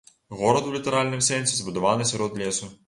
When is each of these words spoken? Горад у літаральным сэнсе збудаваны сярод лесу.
Горад 0.39 0.69
у 0.69 0.73
літаральным 0.77 1.23
сэнсе 1.29 1.61
збудаваны 1.61 2.13
сярод 2.15 2.45
лесу. 2.47 2.77